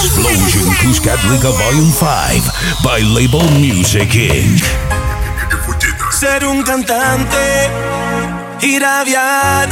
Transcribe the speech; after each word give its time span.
Explosion 0.00 0.72
Cuscatlica 0.76 1.50
Volume 1.50 1.92
5 1.92 2.52
by 2.84 3.02
Label 3.02 3.42
Music 3.58 4.14
Inc. 4.14 4.62
Ser 6.10 6.46
un 6.46 6.62
cantante, 6.62 7.68
irradiar 8.62 9.68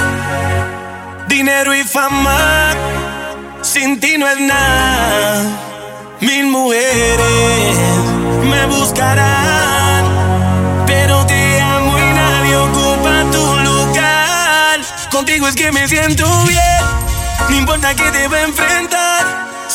dinero 1.29 1.73
y 1.75 1.85
fama, 1.85 2.75
sin 3.62 4.01
ti 4.01 4.19
no 4.19 4.27
es 4.27 4.41
nada. 4.41 5.45
Mil 6.21 6.47
mujeres 6.49 7.77
me 8.51 8.66
buscarán, 8.66 10.05
pero 10.88 11.24
te 11.27 11.61
amo 11.61 11.97
y 11.99 12.15
nadie 12.15 12.57
ocupa 12.57 13.30
tu 13.30 13.57
lugar. 13.59 14.80
Contigo 15.13 15.47
es 15.47 15.55
que 15.55 15.71
me 15.71 15.87
siento 15.87 16.27
bien, 16.47 16.83
no 17.49 17.57
importa 17.57 17.95
que 17.95 18.11
te 18.11 18.27
va 18.27 18.38
a 18.38 18.43
enfrentar. 18.43 19.05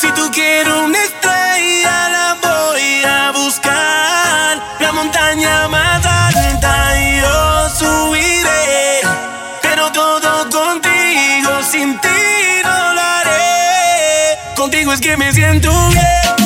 Si 0.02 0.12
tú 0.14 0.32
quieres 0.32 0.73
una 0.73 0.98
estrella, 0.98 2.10
la 2.10 2.38
voy 2.41 3.04
a 3.05 3.32
buscar. 3.34 4.57
La 4.80 4.91
montaña 4.94 5.68
más 5.68 6.04
alta 6.04 6.96
yo 7.21 7.70
subiré, 7.70 9.02
pero 9.62 9.91
todo 9.91 10.49
contigo, 10.49 11.52
sin 11.72 11.99
ti 11.99 12.07
no 12.63 12.94
lo 12.96 12.99
haré. 12.99 14.40
Contigo 14.55 14.91
es 14.91 15.02
que 15.02 15.16
me 15.18 15.32
siento 15.34 15.72
bien, 15.90 16.41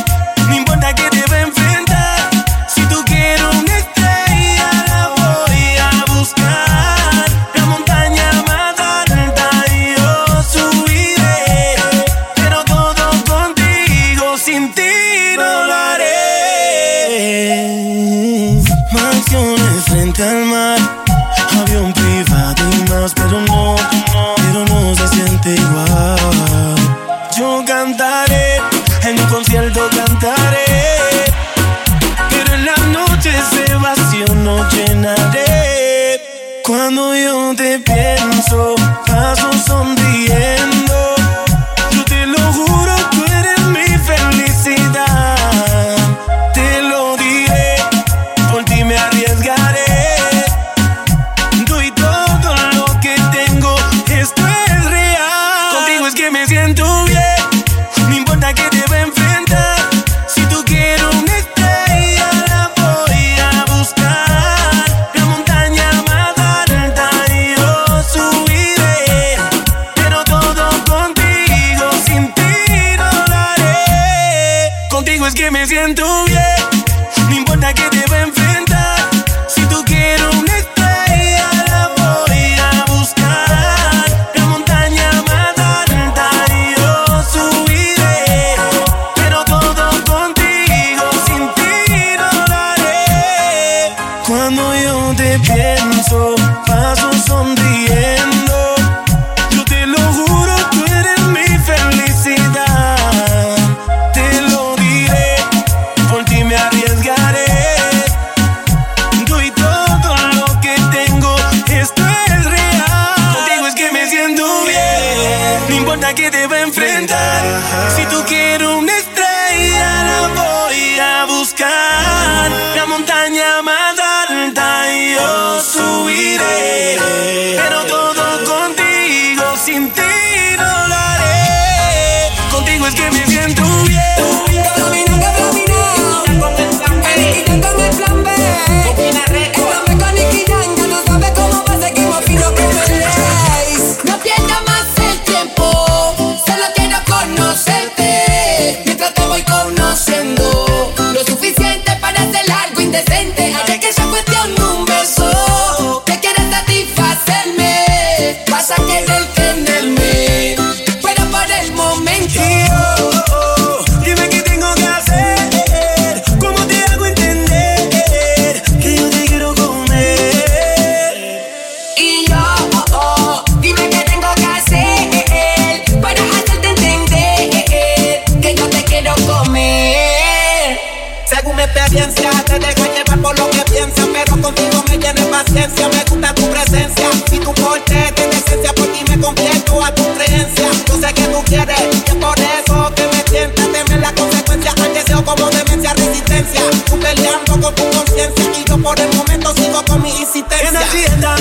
de 185.56 185.88
me 185.88 186.04
gusta 186.04 186.36
tu 186.36 186.50
presencia. 186.50 187.10
Si 187.30 187.40
tu 187.40 187.54
porte 187.54 188.12
tiene 188.16 188.36
esencia, 188.36 188.74
por 188.74 188.88
ti 188.88 189.04
me 189.10 189.19
confieso 189.19 189.84
a 189.84 189.96
tu 189.96 190.04
creencia. 190.16 190.68
Yo 190.88 191.00
sé 191.00 191.13
que 191.13 191.22
tú 191.24 191.42
quieres, 191.46 191.80
y 191.80 192.10
es 192.10 192.16
por 192.16 192.38
eso 192.40 192.94
que 192.96 193.04
me 193.07 193.24
tientas, 193.24 193.72
temer 193.72 194.02
la 194.02 194.13
consecuencia, 194.13 194.74
al 194.84 194.94
deseo 194.94 195.24
como 195.24 195.50
demencia, 195.50 195.94
resistencia. 195.94 196.62
Tú 196.86 197.00
peleando 197.00 197.62
con 197.62 197.74
tu 197.74 197.90
conciencia, 197.90 198.46
y 198.60 198.69
yo 198.69 198.78
por 198.78 199.00
el 199.00 199.16
momento 199.16 199.54
sigo 199.56 199.81
con 199.86 200.02
mi 200.02 200.10
insistencia. 200.10 201.35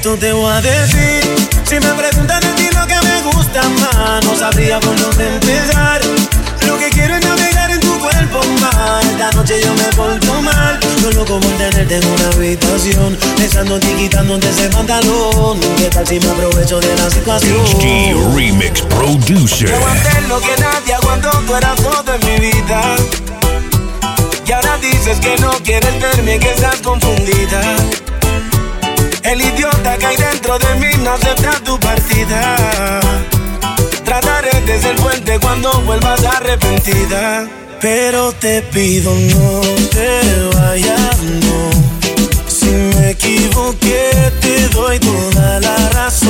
Esto 0.00 0.16
te 0.16 0.32
voy 0.32 0.50
a 0.50 0.62
decir. 0.62 1.20
Si 1.68 1.74
me 1.74 1.92
preguntan 1.92 2.40
de 2.40 2.48
ti 2.54 2.70
lo 2.74 2.86
que 2.86 2.98
me 3.06 3.20
gusta 3.20 3.60
más, 3.68 4.24
no 4.24 4.34
sabría 4.34 4.80
por 4.80 4.98
dónde 4.98 5.28
empezar. 5.28 6.00
Lo 6.66 6.78
que 6.78 6.88
quiero 6.88 7.16
es 7.16 7.22
navegar 7.22 7.70
en 7.70 7.80
tu 7.80 7.98
cuerpo 7.98 8.40
más. 8.62 9.04
Esta 9.04 9.30
noche 9.32 9.60
yo 9.62 9.74
me 9.74 9.84
porto 9.94 10.40
mal. 10.40 10.80
No 11.02 11.10
loco 11.10 11.38
por 11.38 11.52
tenerte 11.58 11.96
en 11.96 12.06
una 12.06 12.28
habitación. 12.28 13.18
Besándote 13.36 13.90
y 13.92 13.94
quitándote 13.96 14.48
ese 14.48 14.70
pantalón. 14.70 15.60
¿Qué 15.76 15.90
tal 15.90 16.06
si 16.08 16.18
me 16.18 16.30
aprovecho 16.30 16.80
de 16.80 16.96
la 16.96 17.10
situación? 17.10 17.58
HD 17.66 18.34
Remix 18.34 18.80
Producer. 18.80 19.68
Yo 19.68 19.76
aguanté 19.76 20.20
lo 20.28 20.40
que 20.40 20.56
nadie 20.62 20.94
aguantó, 20.94 21.30
tú 21.46 21.54
eras 21.54 21.76
todo 21.76 22.14
en 22.14 22.26
mi 22.26 22.50
vida. 22.50 22.96
Y 24.46 24.52
ahora 24.52 24.78
dices 24.78 25.20
que 25.20 25.36
no 25.40 25.50
quieres 25.62 26.00
verme, 26.00 26.38
que 26.38 26.52
estás 26.52 26.76
confundida. 26.76 27.76
El 29.30 29.40
idiota 29.42 29.96
que 29.96 30.06
hay 30.06 30.16
dentro 30.16 30.58
de 30.58 30.74
mí 30.80 30.88
no 31.04 31.12
acepta 31.12 31.52
tu 31.64 31.78
partida. 31.78 32.56
Trataré 34.04 34.60
de 34.62 34.80
ser 34.80 34.98
fuerte 34.98 35.38
cuando 35.38 35.70
vuelvas 35.82 36.24
arrepentida. 36.24 37.48
Pero 37.80 38.32
te 38.32 38.60
pido 38.62 39.14
no 39.14 39.60
te 39.92 40.20
vayas, 40.56 41.22
no. 41.22 41.70
Si 42.48 42.66
me 42.66 43.10
equivoqué, 43.10 44.32
te 44.40 44.68
doy 44.70 44.98
toda 44.98 45.60
la 45.60 45.76
razón. 45.90 46.29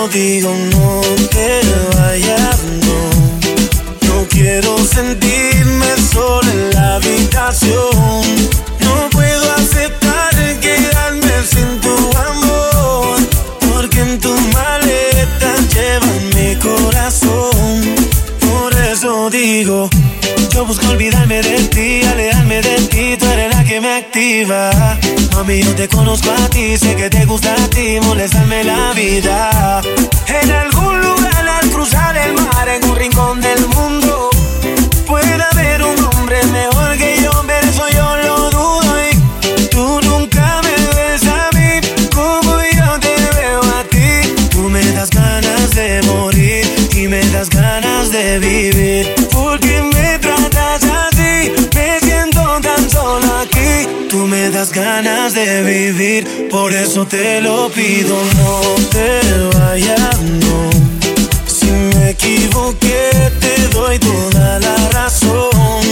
Eso 0.00 0.08
digo 0.08 0.50
no 0.72 1.02
te 1.28 1.60
vayas, 1.94 2.62
no. 2.86 3.00
No 4.08 4.26
quiero 4.30 4.78
sentirme 4.78 5.86
solo 6.10 6.50
en 6.50 6.70
la 6.70 6.94
habitación. 6.94 8.22
No 8.80 9.10
puedo 9.10 9.52
aceptar 9.56 10.30
quedarme 10.62 11.32
sin 11.44 11.80
tu 11.82 11.94
amor. 12.16 13.18
Porque 13.68 14.00
en 14.00 14.18
tu 14.20 14.34
maleta 14.54 15.54
llevas 15.74 16.22
mi 16.34 16.56
corazón. 16.56 17.94
Por 18.40 18.74
eso 18.80 19.28
digo, 19.28 19.90
yo 20.54 20.64
busco 20.64 20.88
olvidarme 20.88 21.42
de 21.42 21.58
ti, 21.68 22.00
alejarme 22.04 22.62
de 22.62 22.76
ti, 22.88 23.16
que 23.70 23.80
me 23.80 23.98
activa. 23.98 24.70
Mami, 25.34 25.62
yo 25.62 25.72
te 25.76 25.86
conozco 25.86 26.28
a 26.32 26.48
ti, 26.48 26.76
sé 26.76 26.96
que 26.96 27.08
te 27.08 27.24
gusta 27.24 27.54
a 27.54 27.70
ti, 27.70 28.00
molestarme 28.02 28.64
la 28.64 28.92
vida. 28.94 29.80
En 30.26 30.50
algún 30.50 31.00
lugar 31.00 31.48
al 31.48 31.70
cruzar 31.70 32.16
el 32.16 32.32
mar, 32.34 32.68
en 32.68 32.84
un 32.90 32.96
rincón 32.96 33.40
del 33.40 33.64
mundo, 33.68 34.09
de 55.34 55.62
vivir, 55.62 56.48
por 56.50 56.72
eso 56.72 57.06
te 57.06 57.40
lo 57.40 57.70
pido, 57.70 58.16
no 58.38 58.60
te 58.90 59.58
vayas, 59.58 60.20
no. 60.20 60.70
Si 61.46 61.66
me 61.66 62.10
equivoqué, 62.10 63.10
te 63.38 63.68
doy 63.68 63.98
toda 64.00 64.58
la 64.58 64.74
razón. 64.88 65.82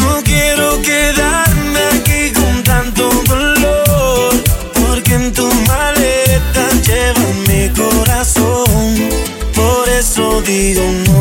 No 0.00 0.20
quiero 0.22 0.82
quedarme 0.82 1.80
aquí 1.94 2.32
con 2.32 2.62
tanto 2.62 3.08
dolor, 3.26 4.34
porque 4.74 5.14
en 5.14 5.32
tu 5.32 5.48
maleta 5.66 6.68
llevas 6.86 7.34
mi 7.48 7.70
corazón. 7.70 9.08
Por 9.54 9.88
eso 9.88 10.42
digo, 10.42 10.82
no 11.06 11.13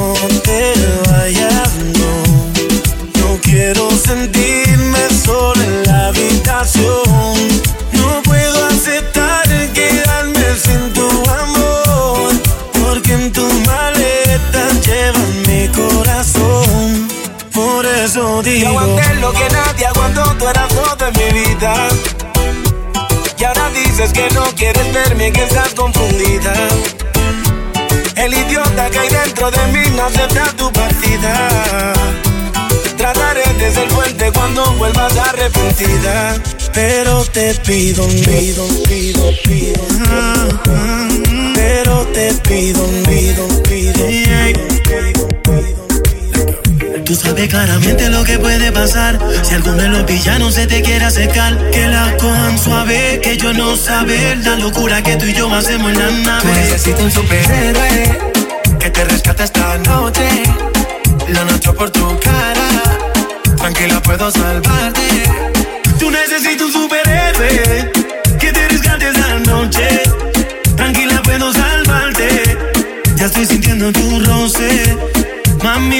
Y 21.63 23.43
ahora 23.45 23.69
dices 23.69 24.11
que 24.11 24.29
no 24.31 24.43
quieres 24.53 24.93
verme, 24.93 25.31
que 25.31 25.43
estás 25.43 25.73
confundida. 25.73 26.53
El 28.17 28.33
idiota 28.33 28.89
que 28.89 28.99
hay 28.99 29.07
dentro 29.07 29.49
de 29.49 29.67
mí 29.67 29.79
no 29.95 30.03
acepta 30.03 30.51
tu 30.57 30.69
partida. 30.73 31.93
Trataré 32.97 33.45
de 33.57 33.71
ser 33.73 33.89
fuerte 33.91 34.29
cuando 34.33 34.73
vuelvas 34.73 35.15
arrepentida. 35.17 36.35
Pero 36.73 37.23
te 37.31 37.53
pido, 37.55 38.05
pido, 38.07 38.67
pido, 38.89 39.29
pido. 39.45 39.87
ah, 40.09 40.47
ah, 40.67 41.07
Pero 41.55 42.05
te 42.07 42.33
pido, 42.45 42.85
pido, 43.07 43.47
pido. 43.63 44.22
Tú 47.13 47.19
sabes 47.19 47.47
claramente 47.47 48.09
lo 48.09 48.23
que 48.23 48.39
puede 48.39 48.71
pasar 48.71 49.19
Si 49.43 49.53
alguno 49.53 49.83
de 49.83 49.87
los 49.87 50.03
villanos 50.07 50.55
se 50.55 50.65
te 50.65 50.81
quiere 50.81 51.05
acercar 51.05 51.69
Que 51.69 51.87
la 51.87 52.17
cojan 52.17 52.57
suave, 52.57 53.19
que 53.21 53.37
yo 53.37 53.53
no 53.53 53.77
saber 53.77 54.39
La 54.39 54.55
locura 54.55 55.03
que 55.03 55.15
tú 55.17 55.25
y 55.25 55.33
yo 55.33 55.53
hacemos 55.53 55.91
en 55.91 55.99
la 55.99 56.09
nave 56.09 56.41
Tú 56.41 56.47
necesitas 56.47 57.01
un 57.01 57.11
superhéroe 57.11 58.19
que 58.79 58.89
te 58.89 59.05
rescate 59.05 59.43
esta 59.43 59.77
noche. 59.77 60.27
Lo 61.29 61.45
nuestro 61.45 61.73
por 61.75 61.91
tu 61.91 62.19
cara, 62.19 62.67
tranquila 63.57 64.01
puedo 64.01 64.31
salvarte. 64.31 65.23
Tú 65.99 66.09
necesitas 66.09 66.65
un 66.65 66.73
superhéroe 66.73 67.91
Que 68.39 68.51
te 68.51 68.67
rescate 68.69 69.09
esta 69.09 69.39
noche 69.39 70.01
Tranquila 70.75 71.21
puedo 71.21 71.53
salvarte 71.53 72.57
Ya 73.15 73.27
estoy 73.27 73.45
sintiendo 73.45 73.91
tu 73.91 74.19
roce 74.19 74.32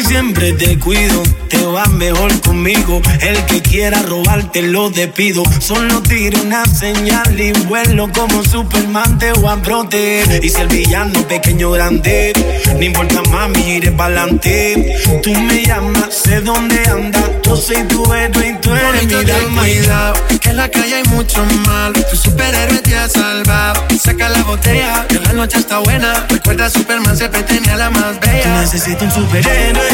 Siempre 0.04 0.54
te 0.54 0.78
cuido 0.80 1.24
Te 1.50 1.66
va 1.66 1.86
mejor 1.86 2.40
conmigo 2.42 3.02
El 3.22 3.38
que 3.46 3.62
quiera 3.62 4.02
robarte 4.04 4.62
lo 4.62 4.90
despido 4.90 5.44
Solo 5.60 6.02
tiro 6.02 6.42
una 6.42 6.66
señal 6.66 7.40
y 7.40 7.52
vuelo 7.68 8.10
como 8.12 8.44
Superman 8.44 9.18
te 9.18 9.32
voy 9.34 9.52
a 9.52 9.62
proteger 9.62 10.44
Y 10.44 10.50
si 10.50 10.62
el 10.62 10.68
villano 10.68 11.28
pequeño 11.28 11.72
grande 11.72 12.34
No 12.76 12.84
importa 12.84 13.22
mami 13.32 13.76
iré 13.76 13.92
pa'lante 13.92 14.96
Tú 15.22 15.34
me 15.34 15.66
llamas, 15.66 16.14
sé 16.14 16.42
dónde 16.42 16.80
andas 16.90 17.30
Yo 17.46 17.56
soy 17.56 17.84
tu 17.88 18.04
héroe 18.14 18.50
y 18.50 18.62
tú 18.62 18.74
eres 18.74 19.06
mi 19.06 19.24
dama 19.24 19.64
cuidado, 19.84 20.14
que 20.42 20.50
en 20.50 20.58
la 20.58 20.70
calle 20.70 20.96
hay 20.96 21.04
mucho 21.04 21.46
mal. 21.66 21.94
Tu 21.94 22.16
superhéroe 22.16 22.80
te 22.80 22.96
ha 22.96 23.10
salvado. 23.10 23.84
Saca 24.00 24.30
la 24.30 24.44
botella, 24.44 25.06
que 25.08 25.20
la 25.20 25.34
noche 25.34 25.60
está 25.60 25.80
buena. 25.80 26.26
Recuerda, 26.30 26.70
Superman 26.70 27.16
siempre 27.18 27.44
tenía 27.44 27.76
la 27.76 27.90
más 27.90 28.20
bella. 28.20 28.62
Necesito 28.62 29.06
un 29.06 29.12
superhéroe 29.12 29.93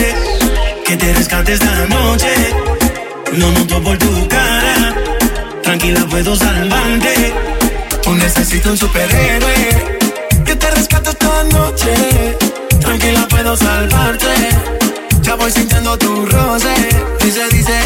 que 0.85 0.97
te 0.97 1.13
rescate 1.13 1.53
esta 1.53 1.87
noche. 1.87 2.33
Lo 3.33 3.51
noto 3.51 3.81
por 3.83 3.97
tu 3.97 4.27
cara. 4.27 4.95
Tranquila, 5.63 6.05
puedo 6.09 6.35
salvarte. 6.35 7.33
Tú 8.01 8.15
necesitas 8.15 8.71
un 8.71 8.77
superhéroe 8.77 9.99
que 10.45 10.55
te 10.55 10.71
rescate 10.71 11.09
esta 11.09 11.43
noche. 11.45 11.93
Tranquila, 12.79 13.27
puedo 13.29 13.55
salvarte. 13.55 14.27
Ya 15.21 15.35
voy 15.35 15.51
sintiendo 15.51 15.97
tu 15.97 16.25
roce. 16.25 16.73
Dice, 17.23 17.47
dice, 17.51 17.79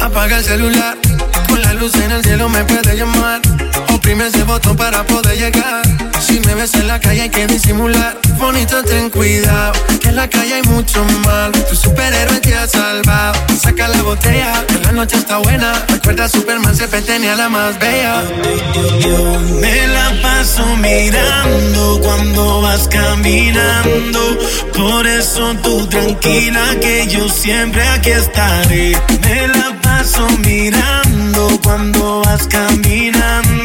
apaga 0.00 0.38
el 0.38 0.44
celular. 0.44 0.96
Con 1.48 1.62
la 1.62 1.74
luz 1.74 1.94
en 1.96 2.10
el 2.10 2.22
cielo 2.22 2.48
me 2.48 2.64
puede 2.64 2.96
llamar. 2.96 3.40
Oprime 3.94 4.26
ese 4.26 4.42
botón 4.42 4.76
para 4.76 5.04
poder 5.04 5.38
llegar. 5.38 6.11
Si 6.22 6.38
me 6.38 6.54
ves 6.54 6.72
en 6.74 6.86
la 6.86 7.00
calle 7.00 7.22
hay 7.22 7.30
que 7.30 7.46
disimular. 7.48 8.16
Bonito, 8.38 8.82
ten 8.84 9.10
cuidado. 9.10 9.72
Que 10.00 10.08
en 10.08 10.16
la 10.16 10.28
calle 10.30 10.54
hay 10.54 10.62
mucho 10.62 11.04
mal. 11.24 11.50
Tu 11.50 11.74
superhéroe 11.74 12.38
te 12.40 12.54
ha 12.54 12.68
salvado. 12.68 13.34
Saca 13.60 13.88
la 13.88 14.00
botella, 14.02 14.64
que 14.68 14.78
la 14.78 14.92
noche 14.92 15.16
está 15.16 15.38
buena. 15.38 15.72
Recuerda, 15.88 16.28
Superman 16.28 16.76
siempre 16.76 17.02
tenía 17.02 17.34
la 17.34 17.48
más 17.48 17.76
bella. 17.80 18.22
Me 19.60 19.86
la 19.88 20.22
paso 20.22 20.64
mirando 20.76 22.00
cuando 22.02 22.62
vas 22.62 22.86
caminando. 22.86 24.38
Por 24.76 25.06
eso 25.06 25.54
tú 25.62 25.86
tranquila 25.88 26.76
que 26.80 27.08
yo 27.08 27.28
siempre 27.28 27.82
aquí 27.88 28.10
estaré. 28.10 28.96
Me 29.22 29.48
la 29.48 29.76
paso 29.82 30.26
mirando 30.44 31.60
cuando 31.62 32.22
vas 32.24 32.46
caminando. 32.46 33.61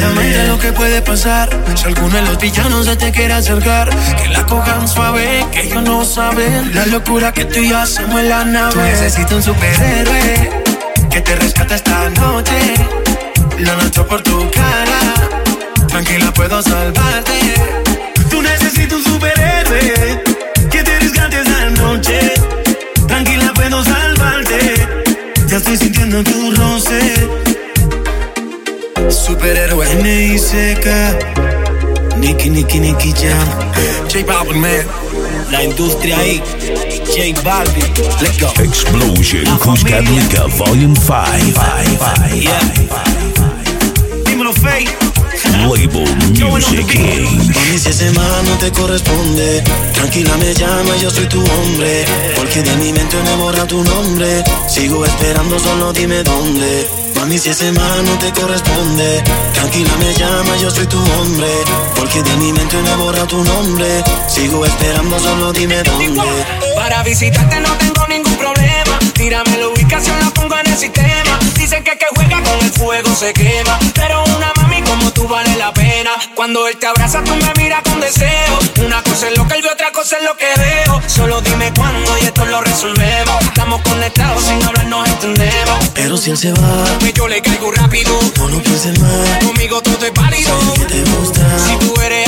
Tú 0.00 0.48
lo 0.48 0.58
que 0.58 0.72
puede 0.72 1.02
pasar. 1.02 1.48
Si 1.76 1.84
alguno 1.86 2.16
de 2.16 2.22
los 2.22 2.38
villanos 2.38 2.86
se 2.86 2.96
te 2.96 3.12
quiere 3.12 3.34
acercar 3.34 3.88
Que 3.90 4.28
la 4.28 4.44
cojan 4.44 4.88
suave, 4.88 5.46
que 5.52 5.62
ellos 5.62 5.82
no 5.82 6.04
saben 6.04 6.74
La 6.74 6.86
locura 6.86 7.32
que 7.32 7.44
tú 7.44 7.60
y 7.60 7.68
yo 7.68 7.78
hacemos 7.78 8.20
en 8.20 8.28
la 8.28 8.44
nave. 8.44 8.82
Necesito 8.82 9.36
un 9.36 9.42
superhéroe 9.42 10.50
Que 11.10 11.20
te 11.20 11.36
rescate 11.36 11.74
esta 11.74 12.10
noche. 12.10 12.74
Lo 13.58 13.74
nuestro 13.76 14.06
por 14.06 14.22
tu 14.22 14.50
cara. 14.50 15.86
Tranquila 15.88 16.32
puedo 16.32 16.60
salvarte. 16.62 17.54
Tú 18.30 18.42
necesitas 18.42 18.98
un 18.98 19.04
superhéroe 19.04 20.22
Que 20.70 20.82
te 20.82 20.98
rescate 20.98 21.40
esta 21.40 21.70
noche. 21.70 22.34
Tranquila 23.06 23.52
puedo 23.54 23.84
salvarte. 23.84 24.88
Ya 25.46 25.56
estoy 25.58 25.76
sintiendo 25.76 26.24
tu 26.24 26.50
roce 26.52 27.43
Superhéroe 29.14 29.86
N.I.C.K. 30.00 30.88
Nicky, 32.18 32.50
Nicky, 32.50 32.80
Nicky 32.80 33.12
Jam. 33.12 33.48
J 34.08 34.24
Balvin, 34.24 34.60
man. 34.60 34.86
La 35.50 35.62
industria 35.62 36.18
ahí. 36.18 36.42
J 37.06 37.40
Balvin, 37.42 37.84
let's 38.20 38.38
go. 38.38 38.48
Explosion 38.62 39.44
Cuscatlica 39.58 40.46
Volume 40.56 40.96
5 40.96 41.14
Yeah. 42.34 42.60
Dímelo, 44.26 44.52
Faye. 44.52 44.88
Label 45.64 46.06
Music 46.30 46.86
King 46.86 47.24
Mami, 47.54 47.78
si 47.78 47.88
ese 47.88 48.10
man 48.12 48.44
no 48.46 48.58
te 48.58 48.70
corresponde, 48.72 49.62
tranquila 49.94 50.36
me 50.36 50.52
llama, 50.54 50.96
yo 51.00 51.10
soy 51.10 51.26
tu 51.26 51.40
hombre. 51.40 52.04
Porque 52.36 52.62
de 52.62 52.76
mi 52.76 52.92
mente 52.92 53.16
tu 53.68 53.82
nombre. 53.84 54.42
Sigo 54.68 55.04
esperando, 55.04 55.58
solo 55.58 55.92
dime 55.92 56.22
dónde. 56.22 57.03
Mami, 57.14 57.38
si 57.38 57.50
ese 57.50 57.72
man 57.72 58.04
no 58.04 58.18
te 58.18 58.32
corresponde, 58.32 59.22
tranquila 59.54 59.90
me 59.98 60.14
llama, 60.14 60.56
yo 60.60 60.70
soy 60.70 60.86
tu 60.86 60.98
hombre. 60.98 61.48
Porque 61.94 62.22
de 62.22 62.36
mi 62.36 62.52
mente 62.52 62.76
no 62.82 62.92
he 62.92 62.96
borrado 62.96 63.26
tu 63.26 63.44
nombre. 63.44 64.02
Sigo 64.28 64.64
esperando, 64.66 65.18
solo 65.18 65.52
dime 65.52 65.82
dónde. 65.82 66.44
Para 66.76 67.02
visitarte 67.02 67.60
no 67.60 67.70
tengo 67.78 68.06
ningún 68.08 68.36
problema. 68.36 68.98
Tírame 69.14 69.58
la 69.58 69.68
ubicación, 69.68 70.18
la 70.20 70.30
pongo 70.30 70.58
en 70.58 70.66
el 70.66 70.76
sistema. 70.76 71.38
Dicen 71.56 71.84
que 71.84 71.96
que 71.96 72.06
juega 72.14 72.42
con 72.42 72.58
el 72.60 72.72
fuego 72.72 73.14
se 73.14 73.32
quema. 73.32 73.78
Pero 73.94 74.24
una 74.24 74.52
mami 74.56 74.82
como 74.82 75.10
tú 75.12 75.26
vale 75.28 75.56
la 75.56 75.72
pena. 75.72 76.10
Cuando 76.34 76.66
él 76.68 76.76
te 76.76 76.86
abraza, 76.86 77.22
tú 77.24 77.34
me 77.36 77.52
miras 77.62 77.82
con 77.82 78.00
deseo. 78.00 78.58
Una 78.84 79.02
cosa 79.02 79.28
es 79.28 79.38
lo 79.38 79.46
que 79.46 79.54
él 79.54 79.62
ve, 79.62 79.70
otra 79.70 79.92
cosa 79.92 80.18
es 80.18 80.24
lo 80.24 80.36
que 80.36 80.46
veo. 80.56 81.00
Solo 81.06 81.40
dime 81.40 81.72
cuándo 81.76 82.03
si 86.24 86.30
él 86.30 86.38
se 86.38 86.52
va, 86.52 86.84
Pues 87.00 87.12
yo 87.12 87.28
le 87.28 87.42
caigo 87.42 87.70
rápido. 87.70 88.18
no 88.38 88.48
lo 88.48 88.62
pienses 88.62 88.98
más. 88.98 89.44
Conmigo 89.44 89.82
todo 89.82 90.06
es 90.06 90.14
válido. 90.14 90.58
Que 90.74 90.84
te 90.86 91.04
gusta. 91.04 91.58
Si 91.58 91.76
tú 91.86 91.94
eres 92.00 92.23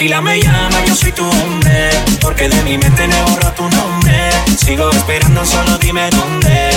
tranquila 0.00 0.22
me 0.22 0.40
llama, 0.40 0.84
yo 0.86 0.94
soy 0.94 1.12
tu 1.12 1.22
hombre. 1.28 1.90
Porque 2.22 2.48
de 2.48 2.62
mi 2.62 2.78
mente 2.78 3.06
no 3.06 3.16
borra 3.26 3.54
tu 3.54 3.68
nombre. 3.68 4.30
Sigo 4.56 4.88
esperando, 4.90 5.44
solo 5.44 5.76
dime 5.76 6.08
dónde. 6.08 6.70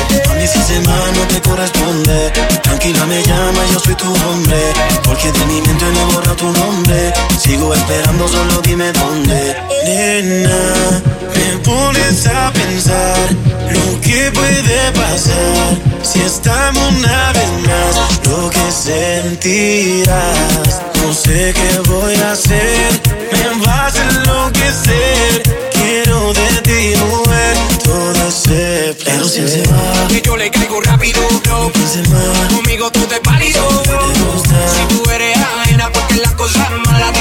Si 0.45 0.59
ese 0.59 0.81
man 0.81 1.13
no 1.15 1.25
te 1.27 1.39
corresponde, 1.39 2.31
tranquila 2.63 3.05
me 3.05 3.23
llama, 3.23 3.61
yo 3.71 3.79
soy 3.79 3.95
tu 3.95 4.13
hombre. 4.13 4.73
Porque 5.05 5.31
de 5.31 5.45
mi 5.45 5.61
mente 5.61 5.85
no 5.85 6.05
borra 6.11 6.35
tu 6.35 6.51
nombre. 6.51 7.13
Sigo 7.39 7.73
esperando, 7.73 8.27
solo 8.27 8.61
dime 8.61 8.91
dónde. 8.91 9.55
Nena, 9.85 11.01
me 11.33 11.57
pones 11.59 12.27
a 12.27 12.51
pensar 12.51 13.29
lo 13.71 14.01
que 14.01 14.31
puede 14.33 14.91
pasar 14.91 15.77
si 16.01 16.19
estamos 16.19 16.91
una 16.91 17.31
vez 17.31 17.49
más. 17.67 17.95
Lo 18.27 18.49
que 18.49 18.69
sentirás, 18.69 20.11
no 21.03 21.13
sé 21.13 21.53
qué 21.53 21.79
voy 21.89 22.15
a 22.15 22.31
hacer. 22.31 23.01
Me 23.31 23.65
vas 23.65 23.95
a 23.95 24.09
enloquecer. 24.09 25.43
Quiero 25.71 26.33
de 26.33 26.61
ti, 26.61 26.97
mujer, 26.97 27.57
todo 27.83 28.27
ese 28.27 28.95
Pero 29.03 29.27
si 29.27 29.41
él 29.41 29.49
se 29.49 29.67
va, 29.67 30.07
Que 30.07 30.21
yo 30.21 30.37
le 30.37 30.49
caigo 30.49 30.79
rápido, 30.81 31.21
no. 32.09 32.55
Conmigo 32.55 32.89
válido. 33.25 33.67
te 33.83 33.95
gusta. 34.19 34.69
Si 34.69 34.95
tú 34.95 35.09
eres 35.11 35.37
ajena, 35.37 35.91
porque 35.91 36.15
las 36.15 36.33
cosas 36.33 36.69
malas 36.85 37.12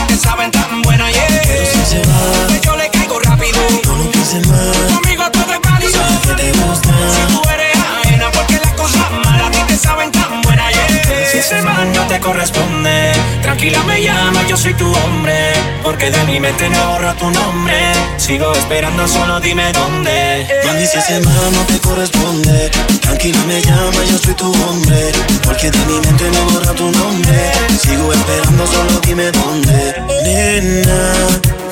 corresponde, 12.33 13.13
tranquila 13.43 13.83
me 13.85 14.03
llama, 14.03 14.47
yo 14.49 14.57
soy 14.57 14.73
tu 14.75 14.87
hombre. 14.87 15.53
Porque 15.83 16.11
de 16.11 16.25
mi 16.25 16.41
mente 16.41 16.69
no 16.71 16.93
borra 16.93 17.15
tu 17.15 17.31
nombre. 17.31 17.93
Sigo 18.17 18.53
esperando, 18.55 19.07
solo 19.07 19.39
dime 19.41 19.71
dónde. 19.73 20.47
Mami, 20.67 20.87
si 20.87 20.97
ese 20.97 21.21
man 21.21 21.53
no 21.53 21.63
te 21.67 21.79
corresponde, 21.81 22.71
tranquila 23.01 23.39
me 23.47 23.61
llama, 23.61 24.01
yo 24.11 24.17
soy 24.19 24.35
tu 24.35 24.51
hombre. 24.65 25.13
Porque 25.45 25.71
de 25.71 25.79
mi 25.87 26.01
mente 26.01 26.25
no 26.31 26.53
borra 26.53 26.73
tu 26.73 26.91
nombre. 26.91 27.53
Sigo 27.83 28.13
esperando, 28.13 28.67
solo 28.67 29.01
dime 29.07 29.31
dónde. 29.31 29.95
Nena, 30.25 31.03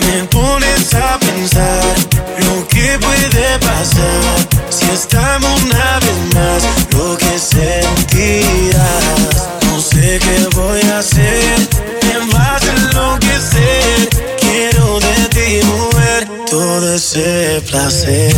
me 0.07 0.25
pones 0.25 0.95
a 0.95 1.19
pensar 1.21 1.95
lo 2.39 2.69
que 2.69 2.99
puede 2.99 3.59
pasar 3.61 4.61
si 4.69 4.91
estamos 4.91 5.63
una 5.63 5.99
vez 6.01 6.35
más. 6.35 6.63
Lo 6.93 7.17
que 7.17 7.39
sentirás, 7.39 9.20
sé 10.11 10.19
qué 10.19 10.57
voy 10.57 10.81
a 10.91 10.99
hacer. 10.99 11.69
Me 12.03 12.33
vas 12.33 12.63
a 12.63 12.73
enloquecer. 12.73 14.09
Quiero 14.41 14.99
de 14.99 15.29
ti, 15.29 15.67
mujer, 15.67 16.29
todo 16.51 16.95
ese 16.95 17.63
placer. 17.71 18.35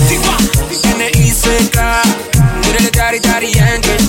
N.I.C.K. 0.97 2.03
Mírale, 2.63 2.91
Daddy, 2.91 3.19
Daddy 3.21 4.02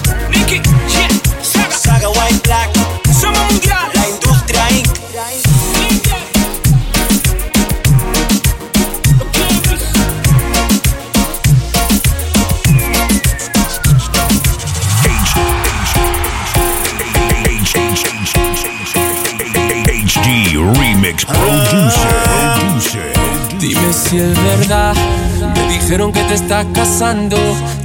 dijeron 25.93 26.11
que 26.11 26.23
te 26.23 26.33
estás 26.33 26.65
casando. 26.73 27.37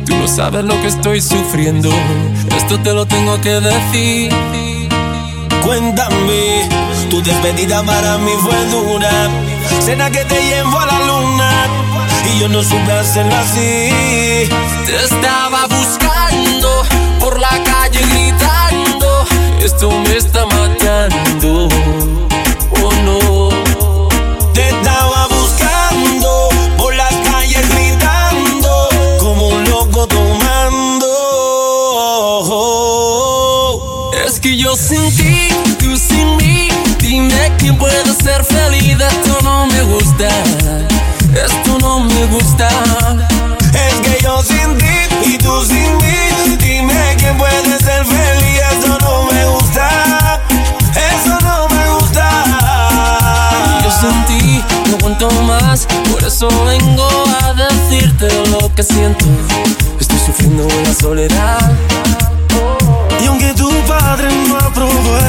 Tú 0.06 0.16
no 0.16 0.26
sabes 0.26 0.64
lo 0.64 0.80
que 0.80 0.86
estoy 0.86 1.20
sufriendo. 1.20 1.90
Esto 2.56 2.80
te 2.80 2.94
lo 2.94 3.04
tengo 3.04 3.38
que 3.42 3.60
decir. 3.60 4.32
Cuéntame, 5.62 6.66
tu 7.10 7.22
despedida 7.22 7.82
para 7.82 8.16
mí 8.16 8.32
fue 8.40 8.56
dura. 8.70 9.10
Cena 9.84 10.10
que 10.10 10.24
te 10.24 10.42
llevo 10.42 10.80
a 10.80 10.86
la 10.86 10.98
luna 11.00 11.50
y 12.32 12.40
yo 12.40 12.48
no 12.48 12.62
supe 12.62 12.92
hacerlo 12.92 13.34
así. 13.34 13.90
Te 14.86 14.96
estaba 15.04 15.66
buscando 15.66 16.84
por 17.20 17.38
la 17.38 17.62
calle 17.62 18.00
gritando. 18.08 19.26
Esto 19.60 19.90
me 19.90 20.16
está 20.16 20.46
matando. 20.46 21.68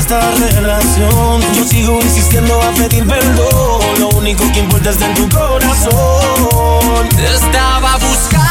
Relación. 0.10 1.42
Yo 1.56 1.64
sigo 1.66 2.00
insistiendo 2.02 2.60
a 2.62 2.72
pedir 2.72 3.06
perdón. 3.06 4.00
Lo 4.00 4.10
único 4.10 4.52
que 4.52 4.60
importa 4.60 4.90
es 4.90 5.02
en 5.02 5.14
tu 5.14 5.30
corazón. 5.30 7.10
Te 7.10 7.26
estaba 7.36 7.98
buscando 7.98 8.49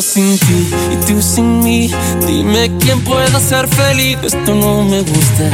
sin 0.00 0.38
ti 0.38 0.70
y 0.92 0.96
tú 1.06 1.20
sin 1.20 1.60
mí, 1.60 1.90
dime 2.26 2.70
quién 2.78 3.02
puede 3.02 3.40
ser 3.40 3.68
feliz. 3.68 4.18
Esto 4.22 4.54
no 4.54 4.84
me 4.84 5.00
gusta, 5.00 5.44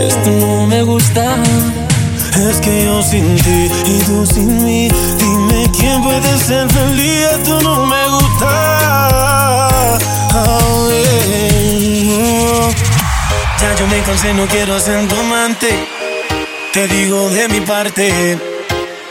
esto 0.00 0.30
no 0.30 0.66
me 0.66 0.82
gusta. 0.82 1.36
Es 2.50 2.60
que 2.60 2.84
yo 2.84 3.02
sin 3.02 3.36
ti 3.36 3.70
y 3.86 3.98
tú 4.04 4.26
sin 4.26 4.64
mí, 4.64 4.88
dime 5.18 5.70
quién 5.78 6.02
puede 6.02 6.38
ser 6.38 6.68
feliz. 6.70 7.26
Esto 7.32 7.60
no 7.62 7.86
me 7.86 8.08
gusta. 8.08 9.68
Ya 13.60 13.74
yo 13.74 13.86
me 13.88 14.00
cansé, 14.02 14.34
no 14.34 14.46
quiero 14.46 14.78
ser 14.80 15.06
tu 15.08 15.16
amante. 15.16 15.68
Te 16.72 16.86
digo 16.88 17.28
de 17.30 17.48
mi 17.48 17.60
parte 17.60 18.38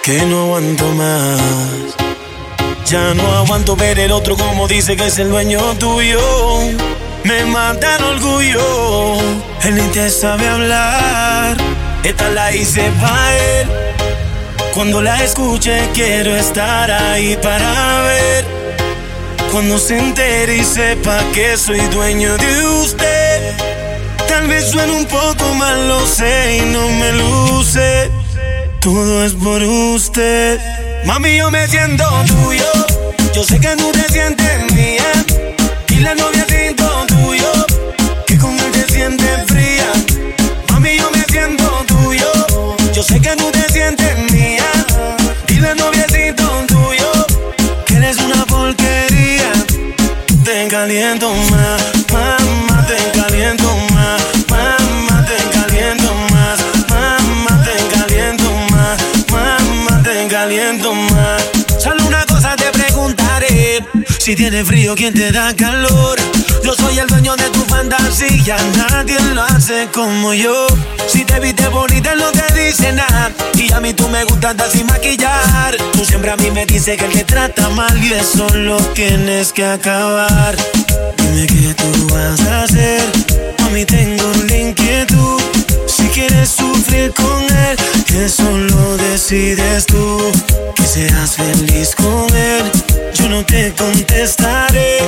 que 0.04 0.26
no 0.26 0.44
aguanto 0.44 0.86
más. 0.94 2.07
Ya 2.90 3.14
no 3.14 3.34
aguanto 3.34 3.76
ver 3.76 4.00
el 4.00 4.14
otro 4.14 4.38
como 4.38 4.66
dice 4.66 4.96
que 4.96 5.08
es 5.08 5.20
el 5.20 5.28
dueño 5.28 5.60
tuyo. 5.78 6.22
Me 7.26 7.44
mata 7.44 7.98
el 7.98 8.04
orgullo. 8.06 9.18
Él 9.64 9.76
ni 9.76 9.82
te 9.90 10.10
sabe 10.10 10.48
hablar. 10.48 11.58
Esta 12.04 12.30
la 12.30 12.56
hice 12.56 12.90
pa' 13.02 13.36
él. 13.36 13.68
Cuando 14.74 15.02
la 15.02 15.22
escuche 15.22 15.90
quiero 15.94 16.34
estar 16.38 16.90
ahí 16.90 17.38
para 17.44 18.04
ver. 18.04 18.46
Cuando 19.52 19.78
se 19.80 20.00
entere 20.00 20.56
y 20.56 20.64
sepa 20.64 21.20
que 21.34 21.58
soy 21.58 21.82
dueño 21.88 22.38
de 22.38 22.66
usted. 22.68 23.54
Tal 24.30 24.48
vez 24.48 24.72
suene 24.72 24.94
un 24.94 25.06
poco 25.08 25.44
mal, 25.56 25.90
lo 25.90 26.06
sé 26.06 26.60
y 26.60 26.62
no 26.72 26.88
me 26.88 27.12
luce. 27.12 28.10
Todo 28.80 29.26
es 29.26 29.34
por 29.34 29.62
usted. 29.62 30.77
Mami, 31.06 31.38
yo 31.38 31.52
me 31.52 31.68
siento 31.68 32.04
tuyo. 32.26 32.72
Yo 33.34 33.44
sé 33.44 33.60
que 33.60 33.76
tú 33.76 33.92
te 33.92 34.04
sientes 34.12 34.74
mía. 34.74 35.12
Y 35.90 36.00
la 36.00 36.16
novia 36.16 36.46
siento 36.48 36.97
si 64.38 64.44
tienes 64.44 64.68
frío, 64.68 64.94
¿quién 64.96 65.14
te 65.14 65.32
da 65.32 65.52
calor? 65.56 66.20
Yo 66.64 66.74
soy 66.74 67.00
el 67.00 67.08
dueño 67.08 67.36
de 67.36 67.50
tu 67.50 67.62
fantasía, 67.62 68.56
nadie 68.76 69.18
lo 69.34 69.42
hace 69.42 69.88
como 69.92 70.34
yo. 70.34 70.68
Si 71.08 71.26
te 71.26 71.40
viste 71.40 71.68
bonita, 71.70 72.14
no 72.16 72.32
te 72.32 72.54
dice 72.54 72.92
nada. 72.94 73.32
Y 73.56 73.72
a 73.72 73.80
mí 73.80 73.94
tú 73.94 74.08
me 74.10 74.24
gustas 74.26 74.52
andar 74.52 74.70
sin 74.70 74.86
maquillar. 74.86 75.76
Tú 75.94 76.06
siempre 76.06 76.30
a 76.30 76.38
mí 76.38 76.52
me 76.52 76.66
dices 76.66 76.98
que 76.98 77.06
él 77.06 77.14
te 77.14 77.24
trata 77.24 77.70
mal 77.70 77.98
y 78.04 78.14
eso 78.14 78.48
lo 78.54 78.78
tienes 78.94 79.54
que 79.54 79.66
acabar. 79.66 80.56
Dime 81.18 81.48
qué 81.48 81.74
tú 81.74 82.08
vas 82.14 82.40
a 82.42 82.64
hacer. 82.64 83.02
A 83.66 83.70
mí 83.70 83.86
tengo 83.86 84.32
la 84.48 84.58
inquietud. 84.58 85.42
Si 85.88 86.04
quieres 86.10 86.50
sufrir 86.50 87.12
con 87.14 87.44
él, 87.44 87.78
eso 88.14 88.58
lo 88.58 88.98
decides 88.98 89.86
tú. 89.86 90.32
Que 90.76 90.84
seas 90.84 91.36
feliz 91.36 91.96
con 91.96 92.28
él, 92.36 92.72
contestaré. 93.78 95.00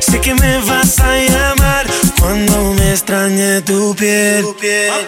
Sé 0.00 0.20
que 0.20 0.34
me 0.34 0.58
vas 0.58 0.98
a 0.98 1.16
llamar 1.16 1.86
cuando 2.20 2.74
me 2.74 2.90
extrañe 2.90 3.62
tu 3.62 3.94
piel. 3.94 4.44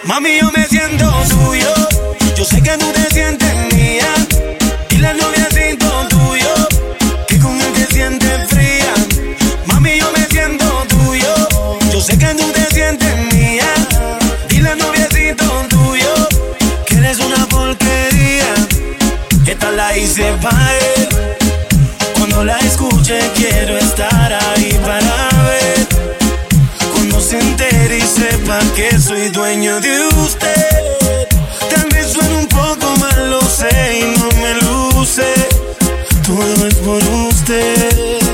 Mami, 0.05 0.39
yo 0.41 0.51
me 0.55 0.65
siento 0.67 1.05
tuyo. 1.29 1.73
Yo 2.35 2.45
sé 2.45 2.61
que 2.61 2.77
tú 2.77 2.85
te 2.91 3.05
sientes 3.13 3.53
mía. 3.73 4.11
Y 4.89 4.97
la 4.97 5.13
novia 5.13 5.47
siento 5.51 5.87
tuyo. 6.07 6.53
Que 7.27 7.37
con 7.39 7.59
él 7.61 7.73
te 7.73 7.85
sientes 7.93 8.47
fría. 8.49 8.93
Mami, 9.65 9.99
yo 9.99 10.11
me 10.11 10.25
siento 10.27 10.65
tuyo. 10.87 11.33
Yo 11.91 12.01
sé 12.01 12.17
que 12.17 12.33
tú 12.35 12.51
te 12.51 12.65
sientes 12.73 13.13
mía. 13.33 13.71
Y 14.49 14.61
la 14.61 14.75
novia 14.75 15.07
siento 15.11 15.45
tuyo. 15.69 16.13
Que 16.85 16.95
eres 16.95 17.19
una 17.19 17.45
porquería. 17.47 18.53
Esta 19.45 19.71
la 19.71 19.97
hice 19.97 20.33
para 20.41 20.77
él. 20.77 21.09
Cuando 22.15 22.43
la 22.43 22.59
quiero 23.35 23.77
estar 23.77 24.33
ahí 24.33 24.79
para 24.83 25.29
ver. 25.43 25.87
Cuando 26.93 27.19
se 27.19 27.39
entere 27.39 27.97
y 27.97 28.01
sepa 28.01 28.59
que 28.75 28.99
soy 28.99 29.29
dueño 29.29 29.79
de 29.79 30.07
usted. 30.07 31.27
Tal 31.73 31.89
vez 31.89 32.15
un 32.15 32.47
poco 32.47 32.95
mal, 32.97 33.31
lo 33.31 33.41
sé 33.41 33.99
y 33.99 34.19
no 34.19 34.29
me 34.41 34.53
luce. 34.61 35.33
Todo 36.25 36.67
es 36.67 36.75
por 36.75 37.03
usted. 37.03 38.28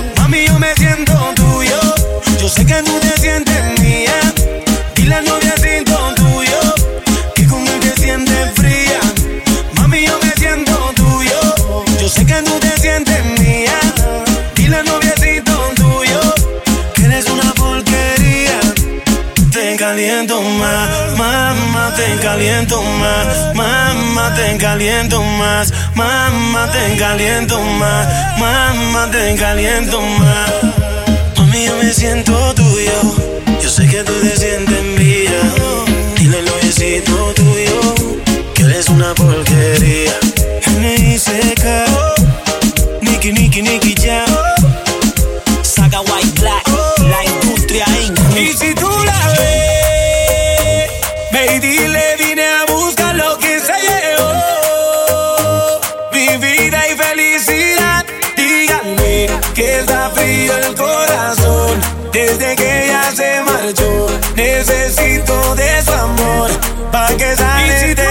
Caliento 24.77 25.23
más, 25.23 25.71
mamá, 25.95 26.69
te 26.69 26.97
caliento 26.97 27.61
más, 27.61 28.05
mamá, 28.37 29.09
te 29.09 29.33
caliento 29.35 30.01
más. 30.01 30.51
Mami, 31.37 31.65
yo 31.65 31.77
me 31.77 31.93
siento 31.93 32.53
tuyo, 32.53 33.15
yo 33.61 33.69
sé 33.69 33.87
que 33.87 34.03
tú 34.03 34.11
te 34.21 34.35
sientes 34.35 34.83
mía. 34.99 35.39
Dile 36.17 36.39
al 36.39 36.45
noviecito 36.45 37.33
tuyo, 37.35 37.95
que 38.53 38.63
eres 38.63 38.89
una 38.89 39.15
porquería. 39.15 40.19
N.I.C.K. 40.67 41.85
Nicky, 43.01 43.31
Nicky 43.31 43.95
Jam. 43.95 44.24
Desde 62.25 62.55
que 62.55 62.85
ella 62.85 63.03
se 63.15 63.43
marchó, 63.43 64.07
necesito 64.35 65.53
de 65.53 65.81
su 65.83 65.91
amor, 65.91 66.49
pa' 66.91 67.15
que 67.17 67.35
dolor. 67.35 68.04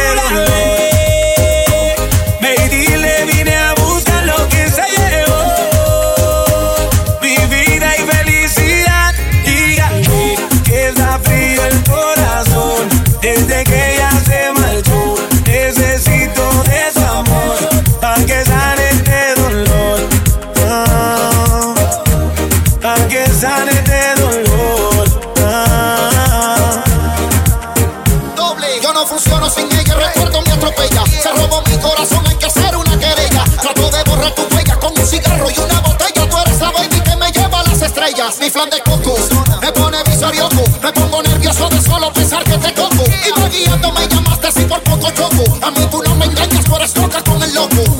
flan 38.54 38.70
de 38.70 38.80
coco. 38.82 39.16
Me 39.60 39.72
pone 39.72 40.02
visorioco, 40.04 40.62
me 40.80 40.92
pongo 40.92 41.22
nervioso 41.22 41.68
de 41.68 41.82
solo 41.82 42.12
pensar 42.12 42.44
que 42.44 42.56
te 42.56 42.72
coco. 42.72 43.04
Y 43.04 43.50
guiando 43.50 43.92
me 43.92 44.06
llamaste 44.06 44.52
si 44.52 44.64
por 44.64 44.80
poco 44.82 45.10
choco. 45.10 45.58
A 45.60 45.70
mí 45.72 45.86
tú 45.90 46.00
no 46.02 46.14
me 46.14 46.26
engañas, 46.26 46.64
por 46.66 46.80
eres 46.80 46.92
con 46.94 47.42
el 47.42 47.52
loco. 47.52 47.93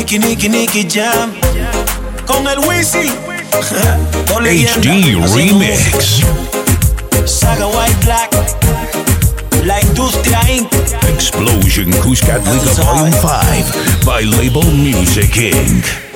Nicky, 0.00 0.18
Nicky, 0.18 0.48
Nicky 0.48 0.84
Jam. 0.88 1.30
Con 2.26 2.48
el 2.48 2.58
Wisi. 2.60 3.10
HD 4.40 5.14
Remix. 5.34 6.22
Saga 7.26 7.66
White 7.66 8.04
Black. 8.06 8.30
La 9.66 9.78
Industria 9.82 10.40
Inc. 10.48 10.72
Explosion 11.06 11.92
Kushkat 12.00 12.40
Liga 12.46 12.72
Volume 12.82 13.12
5 13.12 14.04
by 14.06 14.24
Label 14.24 14.64
Music 14.72 15.36
Inc. 15.36 16.09